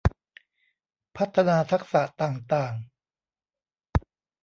[1.17, 2.73] พัฒนาทักษะต่างต่าง